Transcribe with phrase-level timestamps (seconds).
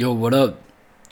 [0.00, 0.56] 有我的，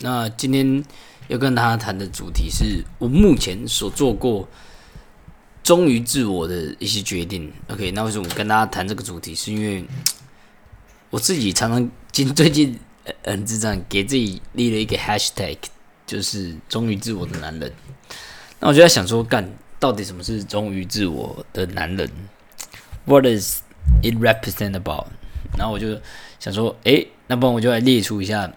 [0.00, 0.82] 那今天
[1.26, 4.48] 要跟大家谈的主题是我目前所做过
[5.62, 7.52] 忠于自我的一些决定。
[7.68, 9.34] OK，那为什么跟大家谈这个主题？
[9.34, 9.84] 是因为
[11.10, 12.80] 我自己常常今最近
[13.22, 15.58] 很智障，给自己立了一个 Hashtag，
[16.06, 17.70] 就是忠于自我的男人。
[18.58, 22.10] 那我就在想说，干到底什么是忠于自我的男人
[23.04, 23.60] ？What is
[24.02, 25.08] it represent about？
[25.58, 26.00] 然后我就
[26.40, 28.50] 想说，诶，那不然我就来列出一下。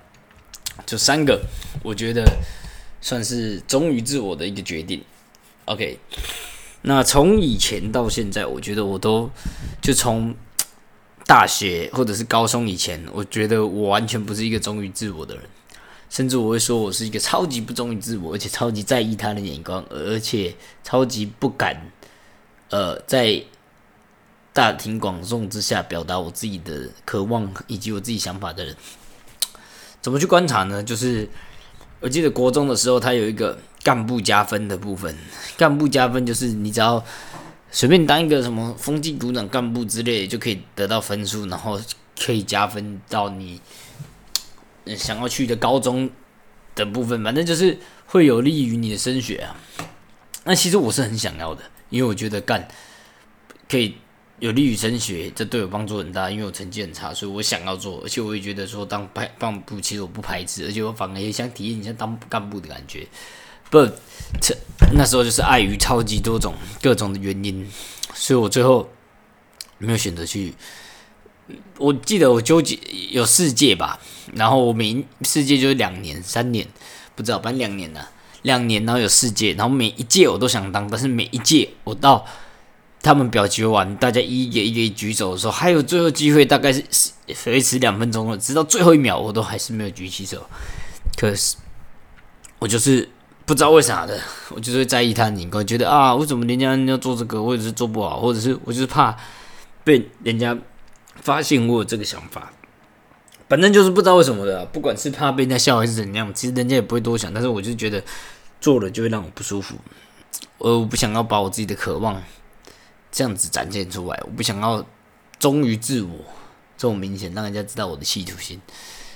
[0.85, 1.41] 就三个，
[1.83, 2.25] 我觉得
[3.01, 5.03] 算是忠于自我的一个决定。
[5.65, 5.99] OK，
[6.81, 9.29] 那从以前到现在，我觉得我都
[9.81, 10.35] 就从
[11.25, 15.43] 大学或者是高中以前，我觉得我完全不是一个忠于自我的人，
[16.09, 20.53] 甚至我会说我是一个超级不忠于自我，而且超级在意他的眼光，而且
[20.83, 21.89] 超级不敢
[22.69, 23.41] 呃在
[24.51, 28.75] 大庭广众之下表达我自己的渴望以及我自己想法的人。
[30.01, 30.83] 怎么去观察呢？
[30.83, 31.29] 就是
[31.99, 35.15] 我记得国中的时候，他有一个干部加分的部分。
[35.57, 37.03] 干部加分就是你只要
[37.71, 41.79] 随便当一个什么风纪股长干部之类，就可以得到分数，然后
[42.19, 43.61] 可以加分到你
[44.97, 46.09] 想要去的高中
[46.73, 47.23] 的部分。
[47.23, 49.55] 反正就是会有利于你的升学啊。
[50.43, 52.67] 那其实我是很想要的，因为我觉得干
[53.69, 53.95] 可以。
[54.41, 63.07] 有利于升学，这对我帮助很大，因为我成绩很差，所以我想要做，而且我也觉得说当班干部其实我不排斥，而且我反而也想体验一下当干部的感觉。
[63.69, 63.87] 不，
[64.41, 64.57] 这
[64.95, 67.69] 那时候就是碍于超级多种各种的原因，
[68.15, 68.89] 所以我最后
[69.77, 70.55] 没有选择去。
[71.77, 72.79] 我记得我纠结
[73.11, 73.99] 有四届吧，
[74.33, 76.67] 然后我每四届就是两年、三年，
[77.15, 78.09] 不知道，反正两年了，
[78.41, 82.25] 两年，然后有四届，然后每一届我都想当，但是每一届我到。
[83.03, 86.83] 他们表决完，大家一个一个举手的时候，还有最后机会，大概是
[87.45, 88.37] 维持两分钟了。
[88.37, 90.45] 直到最后一秒，我都还是没有举起手。
[91.17, 91.55] 可是
[92.59, 93.09] 我就是
[93.45, 99.17] 不知道为啥的，我就是会在意他眼光，觉得啊，为什么人家要做这个，或者是做不好，或者是我就是怕
[99.83, 100.55] 被人家
[101.21, 102.53] 发现我有这个想法。
[103.49, 107.33] 反正就是不知道为什么的，不管是怕被人家笑还是怎样，其实人家也不会多想。
[107.33, 108.01] 但是我就觉得
[108.61, 109.75] 做了就会让我不舒服，
[110.59, 112.21] 我不想要把我自己的渴望。
[113.11, 114.85] 这样子展现出来，我不想要
[115.37, 116.17] 忠于自我，
[116.77, 118.59] 这种明显让人家知道我的企图心，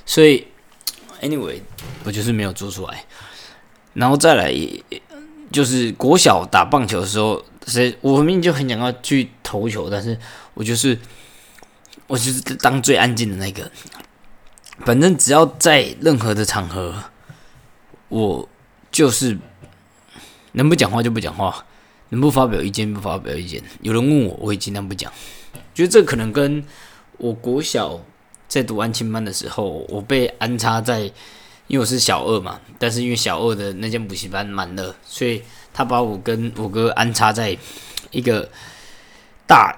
[0.06, 0.46] 所以
[1.22, 1.62] ，anyway，
[2.04, 3.06] 我就是没有做出来。
[3.94, 4.54] 然后再来，
[5.52, 10.20] 就是国小打棒球的时候，所以我明明就很想要去投球，但是
[10.54, 11.00] 我就是
[12.08, 13.72] 我就是当最安静的那个，
[14.80, 16.94] 反正只要在任何的场合，
[18.10, 18.50] 我
[18.92, 19.38] 就是
[20.52, 21.66] 能不讲话就不讲话。
[22.10, 25.12] 能不发表意见不发表意见，有人问我，我会尽量不讲。
[25.74, 26.64] 觉得这可能跟
[27.18, 28.00] 我国小
[28.48, 31.02] 在读安亲班的时候，我被安插在，
[31.68, 35.42] 因为我是小二嘛，但是因为小二的那间补习班满了，所以
[35.74, 37.58] 他把我跟我哥安插在
[38.12, 38.50] 一个
[39.48, 39.76] 大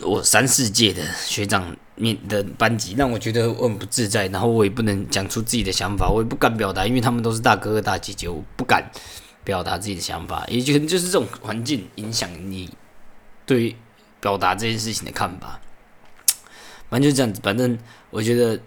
[0.00, 8.88] 我三四届的学长面的班级，让我觉得我很不自在，然后我也不能讲出自己的想法，我也不敢表达，因为他们都是大哥哥大姐姐，我不敢。
[9.44, 12.70] 表达自己的想法，也就就是这种环境影响你
[13.44, 13.76] 对
[14.20, 15.60] 表达这件事情的看法。
[16.88, 17.76] 反正就这样子，反正
[18.10, 18.60] 我觉得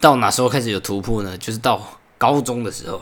[0.00, 1.36] 到哪时候开始有突破呢？
[1.38, 3.00] 就是到高中的时候，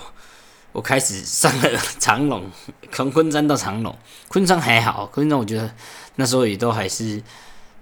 [0.72, 2.50] 我开始上了长隆，
[2.92, 3.98] 从昆山到长隆，
[4.28, 5.74] 昆山还好，昆山我觉得
[6.16, 7.22] 那时候也都还是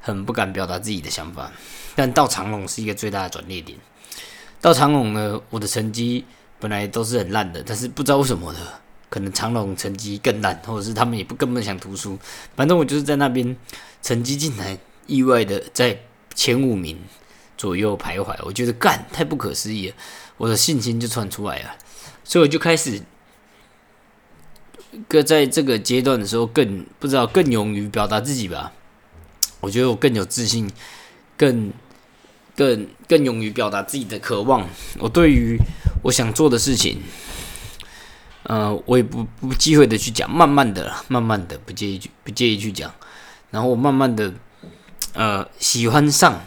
[0.00, 1.52] 很不敢表达自己的想法。
[1.94, 3.78] 但到长隆是一个最大的转捩点。
[4.60, 6.24] 到长隆呢，我的成绩。
[6.62, 8.60] 本来都是很烂的，但是不知道为什么的，
[9.10, 12.16] 可能长隆成绩更烂，或者是他们也不根本想读书。
[12.54, 13.56] 反正我就是在那边
[14.00, 14.78] 成绩进来，
[15.08, 15.98] 意外的在
[16.36, 16.96] 前五名
[17.58, 18.32] 左右徘徊。
[18.44, 19.96] 我觉得干太不可思议了，
[20.36, 21.74] 我的信心就窜出来了，
[22.22, 23.02] 所以我就开始，
[25.08, 28.72] 个在这个阶段的时候更不知道更勇于表达自己吧。
[29.58, 30.70] 我觉得我更有自信，
[31.36, 31.72] 更。
[32.54, 34.68] 更更勇于表达自己的渴望。
[34.98, 35.56] 我对于
[36.02, 37.00] 我想做的事情，
[38.42, 42.92] 呃，我也不不忌讳的去讲，慢慢的，慢慢的，不介意去不介意去讲。
[43.50, 44.32] 然后我慢慢的，
[45.14, 46.44] 呃，喜欢上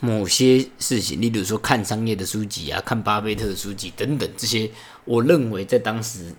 [0.00, 4.70] 某些事情，例如说看商业的书籍啊，看巴菲特的书籍等等，这些
[5.04, 6.34] 我认为在当时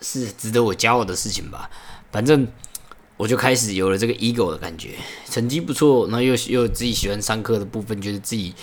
[0.00, 1.70] 是值得我骄傲的事情吧。
[2.12, 2.46] 反正。
[3.20, 4.94] 我就开始有了这个 ego 的感觉，
[5.28, 8.54] 成绩不错，然后又又自己喜欢上课的部分，觉得自己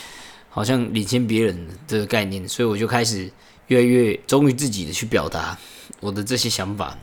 [0.57, 3.31] 好像领先别人这个概念，所以我就开始
[3.67, 5.55] 越来越忠于自己的去表达
[5.99, 6.97] 我的这些想法，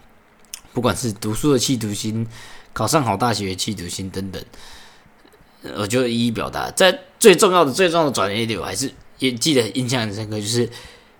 [0.73, 2.27] 不管是读书的企图心，
[2.73, 4.45] 考上好大学的企图心等等，
[5.77, 6.69] 我就一一表达。
[6.73, 8.91] 在最重要的、最重要的转折点，我还是
[9.21, 10.69] 也记得印象很深刻，就是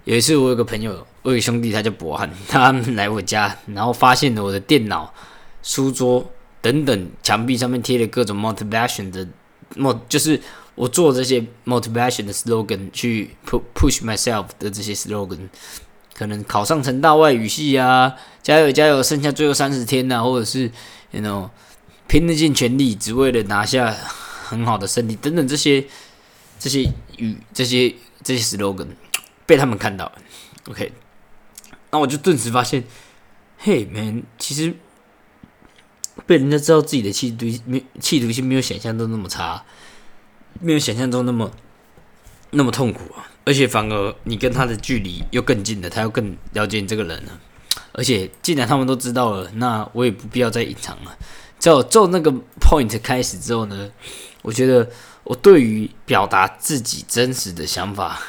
[0.03, 5.15] 有一次我有个朋友，我有个兄弟，他叫博翰，他来我家，然后发现了我的电脑、
[5.63, 6.29] 书桌
[6.61, 9.25] 等等墙壁上面贴了各种 motivation 的
[9.77, 10.41] mo，就是
[10.75, 13.37] 我做这些 motivation 的 slogan 去
[13.75, 15.49] push myself 的这些 slogan，
[16.15, 20.71] 可能考上成大外语系啊，加油加油，剩下最后三十天呐，或者是
[21.11, 21.51] you know
[22.07, 25.85] 拼得尽全力，只为了拿下很好的胜利等等这些。
[26.57, 27.93] 这些语、这些
[28.23, 28.87] 这些 slogan
[29.45, 30.11] 被他们看到
[30.71, 30.93] ，OK，
[31.91, 32.85] 那我就顿时发现，
[33.59, 34.73] 嘿，man，其实
[36.25, 39.63] 被人家知道自己的气度没气度性没有想象中那么差，
[40.61, 41.51] 没有想象中那么
[42.51, 47.41] 那么痛苦啊，而且反而你跟他的距离又更近了，他又更了解你这个人了，
[47.93, 51.17] 而且既然他们都知道了，那我也不必要再隐藏了。
[51.59, 53.91] 就就那个 point 开始之后呢，
[54.43, 54.89] 我觉得。
[55.25, 58.21] 我对于表达自己真实的想法，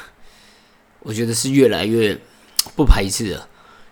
[1.00, 2.18] 我觉得是越来越
[2.74, 3.46] 不排斥了，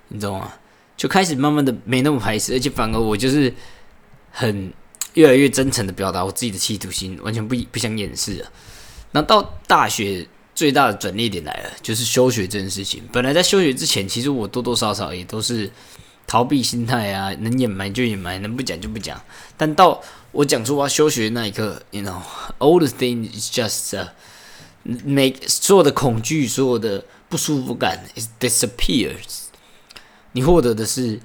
[0.08, 0.50] 你知道吗？
[0.96, 3.52] 就开始慢慢的没那么排斥，而且反而我就是
[4.30, 4.72] 很
[5.14, 8.52] 越来越真诚的表达我自己的企图心，完全不不想掩饰了。
[9.10, 13.02] 那到大学最大的转捩点来了，就是休学这件事情。
[13.10, 15.70] 本来在休学之前，其实我多多少少也都是。
[16.26, 19.20] 逃避心态啊，能掩埋就掩埋，能不讲就不讲。
[19.58, 20.02] 但到
[20.32, 24.08] 我讲出我要休学那一刻，you know，all the thing is just，
[24.82, 29.48] 每所有的恐惧，所有的不舒服感，is disappears。
[30.32, 31.20] 你获得的是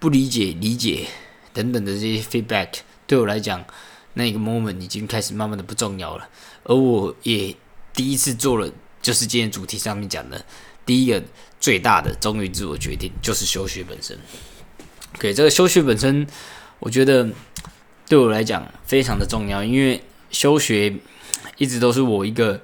[0.00, 1.06] 不理解、理解
[1.52, 2.68] 等等的这些 feedback，
[3.06, 3.64] 对我来讲，
[4.14, 6.28] 那个 moment 已经开始慢慢的不重要了。
[6.64, 7.54] 而我也
[7.92, 8.70] 第一次做了，
[9.00, 10.44] 就是今天主题上面讲的
[10.86, 11.22] 第一个。
[11.62, 14.18] 最大的忠于自我决定就是休学本身。
[15.14, 16.26] OK，这个休学本身，
[16.80, 17.30] 我觉得
[18.08, 20.02] 对我来讲非常的重要，因为
[20.32, 20.92] 休学
[21.56, 22.60] 一直都是我一个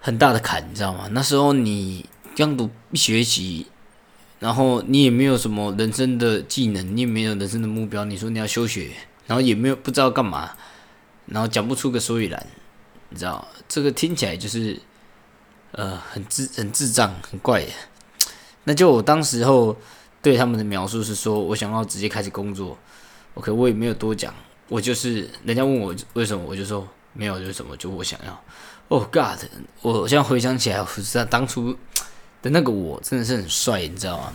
[0.00, 1.06] 很大的坎，你知道吗？
[1.12, 2.04] 那时候你
[2.34, 3.68] 刚读一学期，
[4.40, 8.90] 然后你也没有什么人生的技能，你也没有人生的目标，你说你要休学，
[9.28, 10.50] 然后也没有不知道干嘛，
[11.26, 12.44] 然后讲不出个所以然，
[13.10, 14.80] 你知道这个听起来就是。
[15.72, 17.70] 呃，很智很智障，很怪的。
[18.64, 19.76] 那就我当时候
[20.20, 22.76] 对他们的描述是说，我想要直接开始工作。
[23.34, 24.34] OK，我也没有多讲，
[24.66, 28.44] 我就是人家问我为什么，我就说没有，就是什么，就我想要。
[28.88, 29.38] Oh God！
[29.80, 31.76] 我现在回想起来，我知道当初
[32.42, 34.32] 的那个我真的是很帅，你知道吗？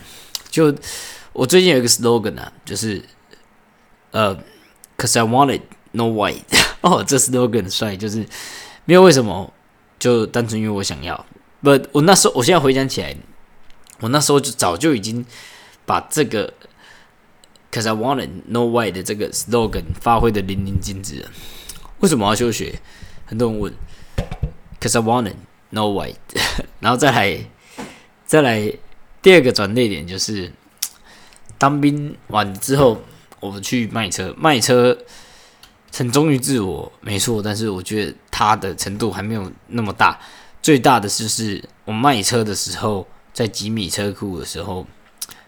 [0.50, 0.74] 就
[1.32, 3.02] 我最近有一个 slogan 啊，就是
[4.10, 4.36] 呃
[4.96, 5.62] ，Cause I wanted
[5.92, 6.42] no white。
[6.82, 8.26] 哦，这 slogan 很帅，就是
[8.84, 9.52] 没有为什么。
[9.98, 11.24] 就单纯因为我想要，
[11.62, 13.16] 不，我那时候，我现在回想起来，
[14.00, 15.24] 我那时候就早就已经
[15.86, 16.52] 把这个
[17.72, 21.30] “cause I wanted no why” 的这个 slogan 发挥的淋漓尽致了。
[22.00, 22.78] 为什么要休学？
[23.24, 23.72] 很多人问
[24.78, 25.36] ，“cause I wanted
[25.70, 26.14] no why”。
[26.78, 27.50] 然后再来，
[28.26, 28.70] 再来
[29.22, 30.52] 第二个转捩点就是
[31.56, 33.00] 当兵完之后，
[33.40, 34.98] 我去卖车，卖车。
[35.98, 40.20] 很忠于自我，没错，但是我觉得他的程度还没有那么大。
[40.60, 44.86] 最大的就是我卖车的时候，在吉米车库的时候，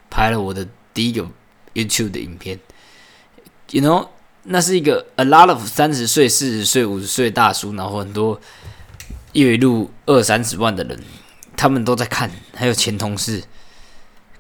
[0.08, 1.28] 拍了我的第一个
[1.74, 2.58] YouTube 的影片。
[3.72, 4.08] You know，
[4.44, 8.40] 那是一个 a lot of 三十岁、四十岁、五十岁大叔，然后很多
[9.34, 10.98] 月入二三十万的人，
[11.58, 13.42] 他们都在看，还有前同事，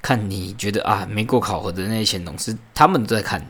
[0.00, 3.44] 看你觉得啊没过考核的那些前同事，他们都在看。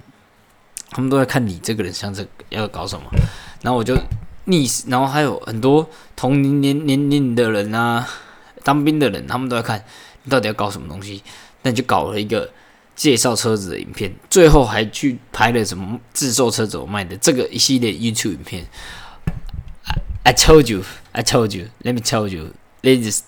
[0.90, 3.04] 他们都在看你这个人像这要搞什么，
[3.60, 3.94] 然后我就
[4.46, 8.08] 逆，然后还有很多同龄年年龄的人啊，
[8.64, 9.84] 当兵的人，他们都在看
[10.22, 11.22] 你到底要搞什么东西。
[11.60, 12.50] 那你就搞了一个
[12.96, 18.64] 介绍车子的影片，最后还去拍了什么自售车怎么卖的这个一系列 YouTube 影片。
[20.22, 23.24] I told you, I told you, let me tell you, this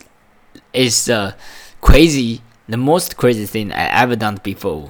[0.74, 1.36] is a
[1.82, 4.90] crazy, the most crazy thing I ever done before.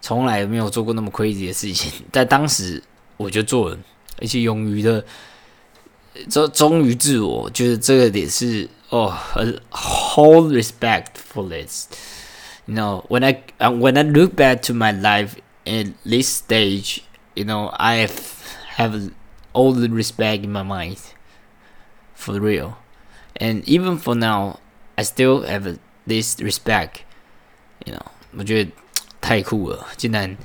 [0.00, 2.82] 从来没有做过那么 crazy 的事情，在当时
[3.16, 3.78] 我就做了，
[4.18, 5.04] 而且勇于的，
[6.28, 9.14] 忠忠于自我，就是这个点是哦，
[9.70, 16.42] whole respect for this。You know, when I when I look back to my life in this
[16.42, 17.02] stage,
[17.34, 18.08] you know, I
[18.76, 19.10] have
[19.52, 20.98] all the respect in my mind
[22.14, 22.74] for real,
[23.34, 24.60] and even for now,
[24.95, 27.01] I still have this respect.
[27.85, 28.01] You know，
[28.37, 28.71] 我觉得。
[29.21, 29.87] 太酷了！
[29.97, 30.37] 竟然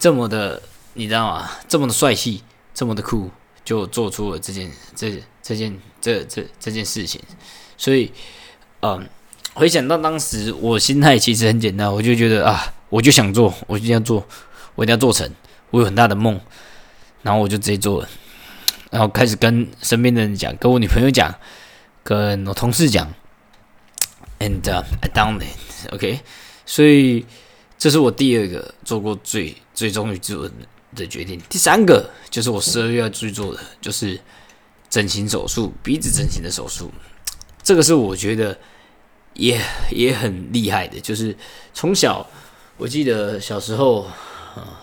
[0.00, 0.60] 这么的，
[0.94, 1.48] 你知道吗？
[1.68, 2.42] 这么的帅气，
[2.74, 3.30] 这么的酷，
[3.64, 7.22] 就做出了这件、这、这件、这、这这件事情。
[7.76, 8.10] 所以，
[8.80, 9.08] 嗯，
[9.54, 14.26] 回想到当时，我心态其实很简单，我就觉得啊，我就想做，我就要做，
[14.74, 15.30] 我一定要做成。
[15.70, 16.40] 我有很大的梦，
[17.22, 18.08] 然后我就直接做了，
[18.90, 21.32] 然后开始跟身边的人讲，跟我女朋友讲，
[22.02, 23.14] 跟我同事讲
[24.38, 24.68] ，and
[25.00, 25.94] I done it。
[25.94, 26.20] OK，
[26.64, 27.24] 所以
[27.78, 30.50] 这是我第二个做过最最忠于自我
[30.94, 31.40] 的决定。
[31.48, 34.18] 第三个就是我十二月要去做的，就是
[34.88, 36.90] 整形手术，鼻子整形的手术。
[37.62, 38.58] 这个是我觉得
[39.34, 41.36] 也也很厉害的，就是
[41.74, 42.26] 从小
[42.76, 44.82] 我记得小时候啊。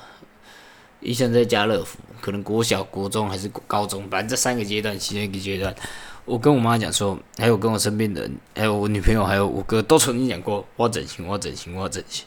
[1.06, 5.76] 以前在家乐福，可能国小、国中还是高中，反正这三个阶段其中一个阶段，
[6.26, 12.26] 我跟我妈讲说，还有跟我身边的人，还有我女朋友，还有我哥，都曾经讲过，我要整形，我要整形，我要整形。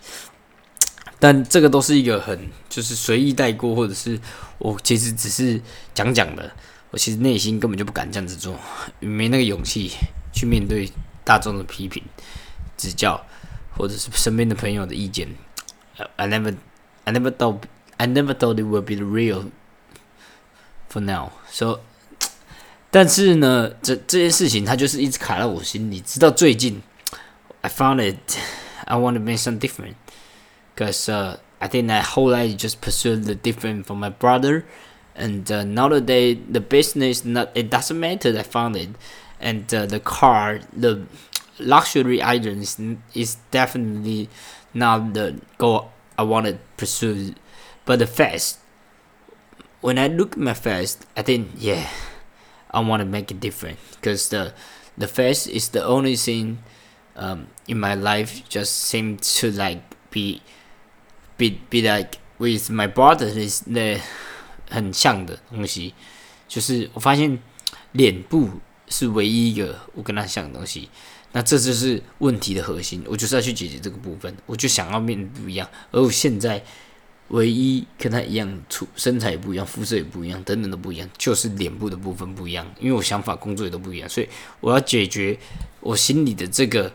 [1.18, 4.20] 但这个都是一个很就是随意带过，或者是
[4.58, 5.60] 我其实只是
[5.94, 6.50] 讲讲的，
[6.90, 8.54] 我其实内心根本就不敢这样子做，
[9.00, 9.90] 没那个勇气
[10.32, 10.90] 去面对
[11.24, 12.02] 大众的批评、
[12.76, 13.24] 指教，
[13.76, 15.28] 或者是身边的朋友的意见。
[16.16, 16.54] I never,
[17.04, 17.60] I never thought.
[17.98, 19.50] I never thought it would be real
[20.90, 21.30] for now.
[21.50, 21.80] So，
[22.95, 26.81] 但是呢，这这件事情它就是一直卡在我心里，直到最近，
[27.61, 28.37] I found it.
[28.85, 29.95] I want to make some different,
[30.75, 34.63] because uh, I think that whole life just pursued the different from my brother,
[35.15, 38.37] and uh, nowadays the business not it doesn't matter.
[38.37, 38.89] I found it,
[39.39, 41.03] and uh, the car, the
[41.59, 42.77] luxury items
[43.13, 44.27] is definitely
[44.73, 47.35] not the goal I want to pursue
[47.85, 48.57] but the face,
[49.81, 51.87] when I look at my face, I think, yeah,
[52.75, 54.53] I want to make it different because the
[54.97, 56.59] the face is the only thing
[57.15, 60.41] um, in my life just seem to like be
[61.37, 63.99] be be like with my brother is the
[64.69, 65.93] 很像的东西，
[66.47, 67.39] 就是我发现
[67.91, 68.49] 脸部
[68.87, 70.89] 是唯一一个我跟他像的东西，
[71.33, 76.63] 那这就是问题的核心，我就是要去解决这个部分，我就想要变不一样，而我现在。
[77.28, 82.64] 唯一跟他一样，出身材也不一样，肤色也不一样，等等都不一样，就是脸部的部分不一样。
[82.78, 84.28] 因为我想法、工作也都不一样，所以
[84.60, 85.36] 我要解决
[85.80, 86.92] 我心里的这个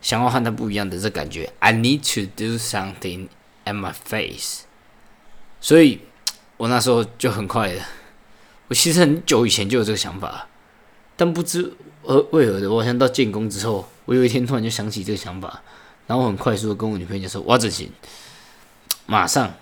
[0.00, 1.52] 想要和他不一样的这感觉。
[1.60, 3.28] I need to do something
[3.64, 4.62] at my face。
[5.60, 6.00] 所以
[6.56, 7.80] 我那时候就很快的，
[8.66, 10.48] 我其实很久以前就有这个想法，
[11.16, 15.62] 但不知呃为何的，我好像到建工之后，我有一天突然就想起这个想法，
[16.08, 17.88] 然后很快速的跟我女朋友就说，我要整形，
[19.06, 19.54] 马上。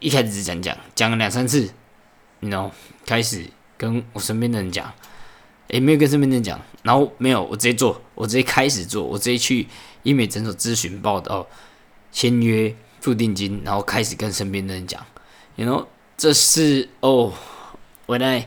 [0.00, 1.70] 一开始只讲讲，讲了两三次，
[2.40, 2.70] 然后
[3.06, 3.44] 开始
[3.76, 4.92] 跟我身边的人讲，
[5.68, 9.66] 诶，没有跟身边的人讲，然后没有，我直接做，我直接开始做，我直接去
[10.02, 11.46] 医美诊所咨询报道，
[12.12, 15.04] 签约付定金，然后开始跟身边的人讲
[15.56, 17.32] ，you know，这是哦
[18.06, 18.46] ，when I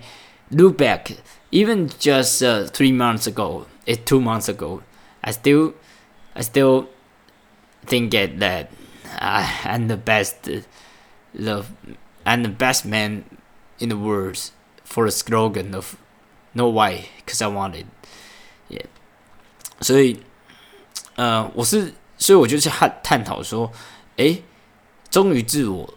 [0.50, 1.16] look back,
[1.50, 2.40] even just
[2.72, 4.82] three months ago, it's two months ago,
[5.22, 5.74] I still,
[6.34, 6.86] I still
[7.88, 8.68] think that
[9.18, 10.64] I am the best.
[11.34, 11.66] The
[12.24, 13.24] and the best man
[13.80, 14.38] in the world
[14.86, 15.96] for a slogan of
[16.54, 17.86] no why because I wanted
[18.70, 18.86] yeah.
[19.82, 20.20] 所以
[21.16, 23.72] 呃我是所以我就去探探讨说
[24.18, 24.44] 诶
[25.10, 25.94] 忠于自我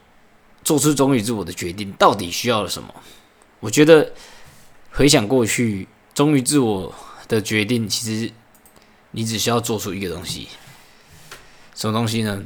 [0.62, 2.94] 做出忠于自我的决定到底需要了什么？
[3.60, 4.12] 我觉得
[4.90, 6.94] 回想过去忠于自我
[7.28, 8.32] 的决定其实
[9.10, 10.48] 你只需要做出一个东西。
[11.74, 12.42] 什么东西呢？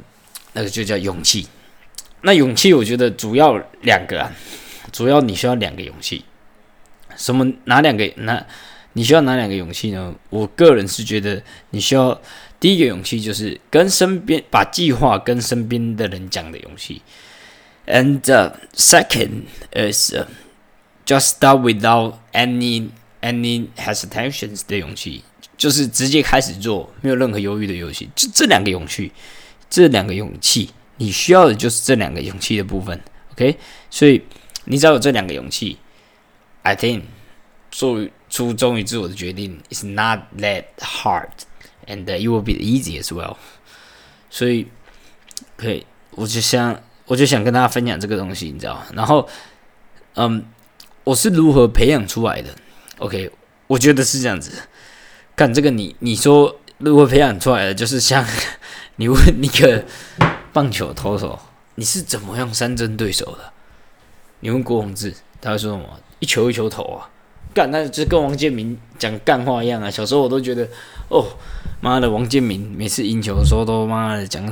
[0.53, 1.47] 那个就叫勇气。
[2.21, 4.31] 那勇气，我觉得主要两个啊，
[4.91, 6.25] 主要你需要两个勇气。
[7.15, 7.51] 什么？
[7.65, 8.05] 哪两个？
[8.17, 8.45] 哪？
[8.93, 10.13] 你需要哪两个勇气呢？
[10.29, 12.19] 我个人是觉得你需要
[12.59, 17.01] 第一个勇气，就是跟身边把计划跟身边的人讲的勇气。
[17.85, 18.21] And
[18.75, 20.13] second is
[21.05, 22.89] just start without any
[23.21, 25.23] any hesitations 的勇气，
[25.55, 28.09] 就是直接开始做，没有任何犹豫的勇气。
[28.15, 29.11] 就这两个勇气，
[29.69, 30.71] 这两个勇气。
[30.99, 33.01] 你需要的就是这两个勇气的部分
[33.31, 33.57] ，OK？
[33.89, 34.21] 所以
[34.65, 35.77] 你只要有这两个勇气
[36.61, 37.03] ，I think
[37.71, 43.37] 做出忠于自我的决定 is not that hard，and it will be easy as well。
[44.29, 44.67] 所以，
[45.55, 48.85] 可以，我就想，我就想跟大家分享这个东西，你知道吗？
[48.93, 49.27] 然后，
[50.15, 50.45] 嗯，
[51.05, 52.53] 我是如何培养出来的
[52.97, 53.31] ？OK？
[53.67, 54.51] 我觉得是这样子。
[55.37, 58.27] 看这个，你你说如何培养出来的，就是像
[58.97, 59.85] 你问那个。
[60.51, 61.39] 棒球投手，
[61.75, 63.53] 你是怎么样三针对手的？
[64.41, 65.85] 你问郭宏志，他会说什么？
[66.19, 67.09] 一球一球投啊，
[67.53, 69.89] 干，那就跟王建民讲干话一样啊。
[69.89, 70.67] 小时候我都觉得，
[71.09, 71.25] 哦，
[71.81, 74.43] 妈的，王建民每次赢球的时候都妈的讲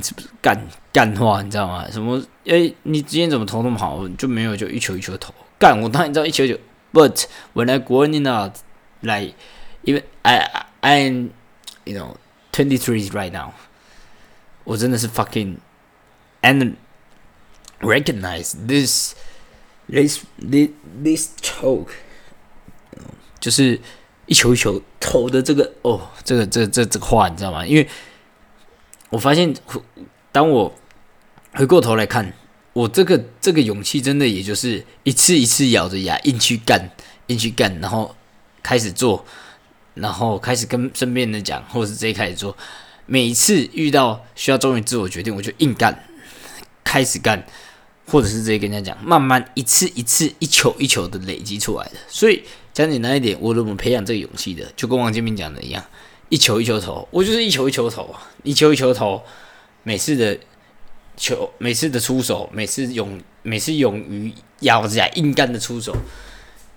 [0.41, 1.85] 干干话，你知道吗？
[1.91, 2.21] 什么？
[2.45, 4.07] 哎，你今天怎么投那么好？
[4.17, 5.79] 就没有就一球一球投干。
[5.81, 6.57] 我当然知道一球一球
[6.93, 8.55] ，But when I growing up,
[9.01, 9.33] like
[9.83, 11.29] even I I'm
[11.85, 12.15] you know
[12.51, 13.51] twenty three right now，
[14.63, 15.57] 我真的是 fucking。
[16.47, 16.75] And
[17.81, 19.15] recognize this
[19.89, 20.69] this this
[21.03, 21.89] this choke，
[23.39, 23.79] 就是
[24.25, 27.65] 一球一球投的这个哦，这个这这这个话你知道吗？
[27.65, 27.87] 因为
[29.09, 29.53] 我发现，
[30.31, 30.73] 当我
[31.53, 32.33] 回过头来看，
[32.73, 36.89] 我这个这个勇气真的也就是一次一次咬着牙硬去干，
[37.27, 38.15] 硬去干，然后
[38.63, 39.25] 开始做，
[39.93, 42.55] 然后开始跟身边人讲，或者是直接开始做。
[43.05, 46.06] 每一次遇到需要终于自我决定，我就硬干，
[46.87, 47.45] 开始干，
[48.07, 51.97] 或者是直接跟人家讲，慢慢一次一次一球一球的累积出来的。
[52.07, 52.41] 所以
[52.73, 55.83] 讲简单一点，我怎么培养这个勇气的，就跟王建民讲的一样，
[56.29, 59.21] 一球一球投，我就是一球一球投，一球一球投，
[59.83, 60.39] 每次的
[61.17, 65.93] 球，每次的出手，每次勇，每次勇于咬着牙硬干的出手，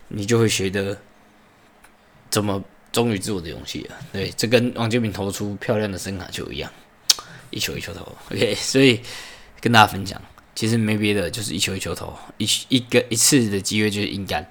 [0.09, 0.99] 你就会学得
[2.29, 2.63] 怎么。
[2.93, 6.69] 忠于自我的勇气啊，对，这跟王建民投出漂亮的声卡球一样，
[7.51, 8.01] 一球一球投
[8.33, 9.01] ，OK，所以
[9.61, 10.21] 跟大家分享，
[10.55, 14.51] 其实没别的，就是一球一球投，一一个一次的机会就是硬干。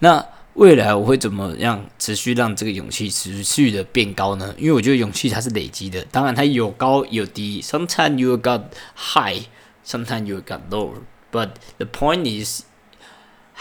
[0.00, 0.24] 那
[0.54, 4.54] 未来我会怎么样持续让这个勇气持续的变高呢？
[4.58, 8.62] 因为我觉得勇气它是累积的，当然它有高有低，sometimes you got
[8.96, 12.64] high，sometimes you got low，but the point is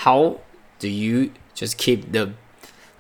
[0.04, 0.38] how
[0.80, 2.34] do you just keep the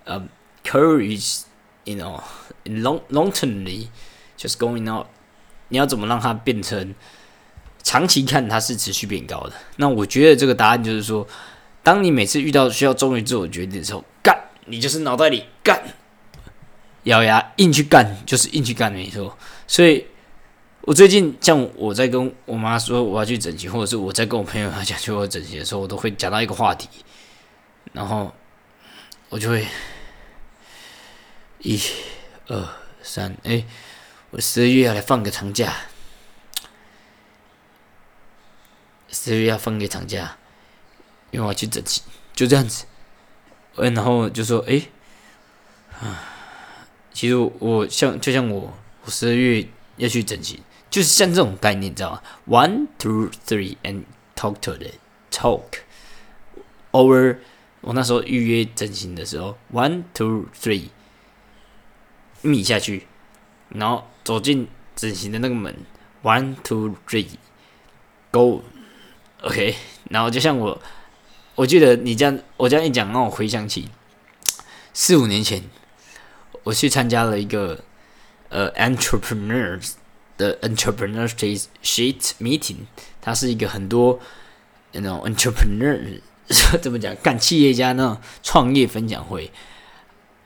[0.05, 0.29] um
[0.61, 1.45] Courage,
[1.85, 2.21] you know,
[2.65, 3.87] long longtermly
[4.37, 5.07] just going out.
[5.69, 6.93] 你要怎么让它变成
[7.83, 9.53] 长期看它是持续变高的？
[9.77, 11.27] 那我觉得这个答案就是说，
[11.83, 15.81] 当你每次遇到需要忠于自我决定的时候，干，你就是脑袋里干，
[17.03, 19.37] 咬牙硬去干，就是硬去干，没错。
[19.67, 20.05] 所以，
[20.81, 26.87] 我最近像我在跟我妈说我要去整形，或者是我在跟我朋友讲去我整形的时候，我都会讲到一个话题，
[27.93, 28.33] 然后
[29.29, 29.65] 我就会。
[31.61, 31.77] 一、
[32.47, 32.69] 二、
[33.01, 33.65] 三，哎，
[34.29, 35.73] 我十二月要来放个长假，
[39.11, 40.37] 十月要放给厂家，
[41.31, 42.85] 因为我要去整形，就这样子。
[43.75, 44.81] 嗯，然后就说，哎，
[45.99, 46.21] 啊，
[47.13, 48.73] 其实我像就像我，
[49.03, 54.03] 我十月要去整形，就是像这种概念，你知道吗？One, two, three, and
[54.35, 54.91] talk to the
[55.31, 55.81] talk
[56.91, 57.37] over。
[57.81, 60.89] 我那时候预约整形的时候，One, two, three。
[62.41, 63.05] 米下去，
[63.67, 65.75] 然后走进整形的那个门
[66.23, 68.63] ，one two, three，go
[69.41, 69.75] OK，
[70.09, 70.81] 然后就像我，
[71.55, 73.87] 我记得你这样，我这样一讲，让我回想起
[74.93, 75.63] 四五年前，
[76.63, 77.81] 我去参加了一个
[78.49, 79.91] 呃 entrepreneurs
[80.37, 81.31] 的 entrepreneurs
[81.81, 82.77] sheet meeting，
[83.21, 84.19] 它是一个很多
[84.91, 86.19] 那种 entrepreneurs
[86.81, 89.51] 怎么讲干企业家那种创业分享会。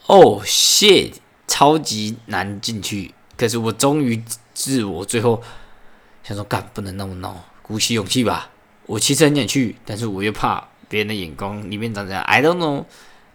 [0.05, 1.13] Oh shit！
[1.47, 5.41] 超级难进去，可是我终于自我最后
[6.23, 8.49] 想说，干不能那么闹，鼓起勇气吧。
[8.86, 11.70] 我其实很想去，但是我又怕别人的眼光。
[11.70, 12.84] 里面长这样，I don't know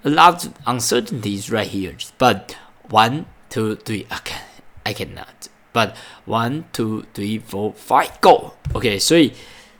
[0.04, 1.96] a lot of uncertainties right here.
[2.18, 2.56] But
[2.90, 4.42] one, two, three, I can,
[4.84, 5.50] I cannot.
[5.72, 5.94] But
[6.26, 8.54] one, two, three, four, five, go.
[8.74, 9.34] OK，所以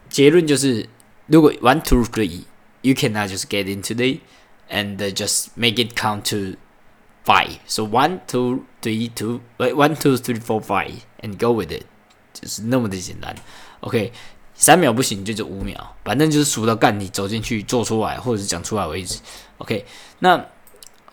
[0.10, 0.88] 结论就是，
[1.28, 2.44] 如果 one, two, three,
[2.82, 4.20] you cannot just get into it
[4.70, 6.58] and just make it count to
[7.26, 7.58] five.
[7.68, 11.84] So one, two, three, two, wait, one, two, three, four, five, and go with it，
[12.34, 13.36] 就是那么的简单。
[13.82, 14.12] OK，
[14.59, 19.21] 三秒不行就就五秒，反正就是数到干你走进去做出来或者是讲出来为止。
[19.59, 19.87] OK，
[20.19, 20.45] 那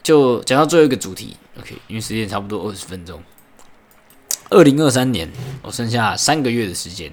[0.02, 1.38] 就讲到最后一个主题。
[1.60, 3.22] OK，因为时间差不多二十分钟。
[4.50, 5.32] 二零二三年，
[5.62, 7.12] 我剩下三个月的时间，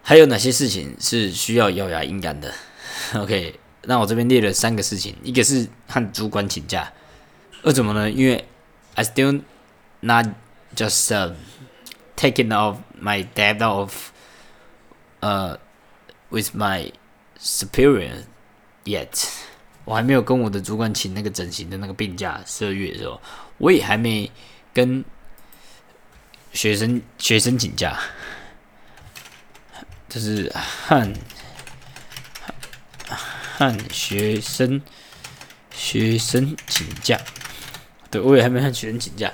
[0.00, 2.54] 还有哪些事情是需要咬牙硬干的
[3.14, 6.92] ？OK，那我这边列了三个事情，一个是和主管请假。
[7.64, 8.08] 为什么呢？
[8.08, 8.44] 因为
[8.94, 9.42] I still
[10.00, 10.26] not
[10.76, 11.34] just
[12.16, 13.90] taking off my debt off
[15.20, 15.56] uh
[16.30, 16.92] with my
[17.38, 18.24] superior
[18.84, 19.28] yet，
[19.84, 22.40] 我还没有跟我的主管请那个整形的那个病假。
[22.46, 23.20] 十二月的时候，
[23.58, 24.30] 我也还没
[24.72, 25.04] 跟
[26.52, 27.98] 学生学生请假，
[30.08, 30.52] 就是
[30.86, 31.14] 和
[33.56, 34.80] 和学生
[35.70, 37.20] 学生请假。
[38.10, 39.32] 对，我也还没向学生请假，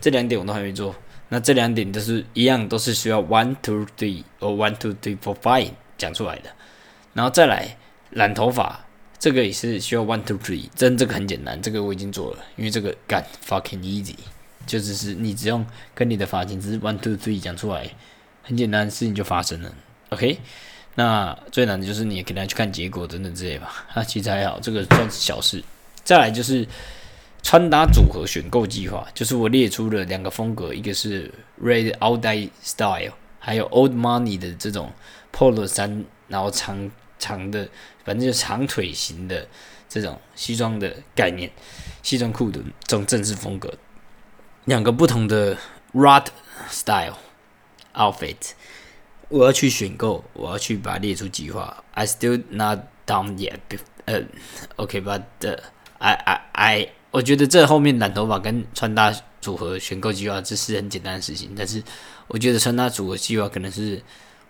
[0.00, 0.94] 这两点我都还没做。
[1.28, 6.50] 那这两点都是一样，都是需要 one two three or one two three four five 讲出来的。
[7.14, 7.76] 然后再来
[8.10, 8.84] 染头发，
[9.18, 10.68] 这个也是需要 one two three。
[10.76, 14.14] 真这个很简单，这个我已经做了，因为这个干 fucking easy，
[14.66, 17.90] 就只是你只用跟你的发型只是 one two three 讲出来，
[18.44, 19.74] 很简单的，事情就发生了。
[20.10, 20.38] OK，
[20.94, 23.84] 那最难的就是你可能去看结果等等之类吧。
[23.94, 25.60] 啊，其实还好，这个算是小事。
[26.04, 26.64] 再来就是。
[27.46, 31.32] 穿搭组合选购计划，就是我列出了两个风格，一个是
[31.62, 34.90] Red All Day Style，还有 Old Money 的这种
[35.32, 37.68] Polo 衫，然后长长的，
[38.04, 39.46] 反正就长腿型的
[39.88, 41.48] 这种西装的概念，
[42.02, 43.72] 西装裤的这种正式风格，
[44.64, 45.56] 两个不同的
[45.94, 46.26] rod
[46.68, 47.14] style
[47.94, 48.54] outfit，
[49.28, 51.84] 我要去选购，我要去把它列出计划。
[51.94, 53.60] I still not done yet.
[54.06, 54.20] 呃
[54.74, 55.22] ，OK，but
[55.98, 61.82] I I I，我觉得这后面染头发跟穿搭组合选购计划这是很简单的事情，但是
[62.28, 63.98] 我觉得穿搭组合计划可能是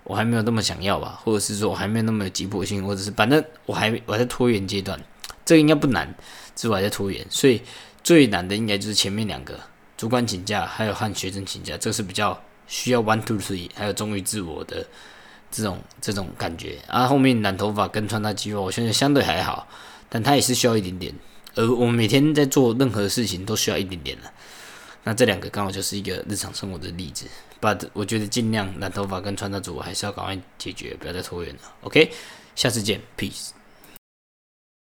[0.03, 5.01] 我还没有那么想要吧，或者是说我还没有那么有急迫性，或者是反正我还我在拖延阶段，
[5.45, 6.13] 这个应该不难，
[6.57, 7.63] 只是我还在拖延，所以
[8.03, 9.61] 最难的应该就是前面两个
[9.97, 14.85] 主管请假，还有和学生请假，这是比较需要 one two three，还有忠于自我的。
[15.49, 19.69] 这种这种感觉，啊，后面染头发跟穿搭计划，我现在相对还好，
[20.09, 21.15] 但它也是需要一点点。
[21.57, 24.31] 而我们每天在做任何事情都需要一点点的。
[25.03, 27.27] 那这两个刚好就是一个日常生活的例子。
[27.61, 31.61] But 我觉得尽量染头发跟穿搭组还是要赶快解决，不要再拖延了。
[31.81, 32.13] OK，
[32.55, 33.51] 下次见，Peace。